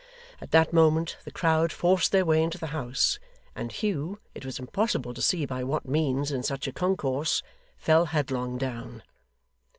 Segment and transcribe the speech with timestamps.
[0.41, 3.19] At that moment the crowd forced their way into the house,
[3.55, 7.43] and Hugh it was impossible to see by what means, in such a concourse
[7.77, 9.03] fell headlong down.